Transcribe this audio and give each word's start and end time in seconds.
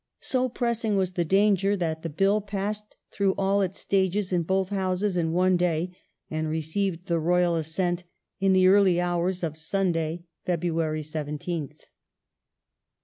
So 0.21 0.49
pressing 0.49 0.95
was 0.97 1.11
the 1.11 1.23
danger 1.23 1.77
that 1.77 2.01
the 2.01 2.09
Bill 2.09 2.41
passed 2.41 2.95
through 3.11 3.35
all 3.37 3.61
its 3.61 3.77
stages 3.77 4.33
in 4.33 4.41
both 4.41 4.69
Houses 4.69 5.15
in 5.15 5.31
one 5.31 5.57
day 5.57 5.95
and 6.27 6.49
received 6.49 7.05
the 7.05 7.19
Royal 7.19 7.53
assent 7.55 8.03
in 8.39 8.53
the 8.53 8.65
early 8.67 8.99
hours 8.99 9.43
of 9.43 9.55
Sunday 9.55 10.23
(Feb. 10.47 10.63
17th). 10.71 11.81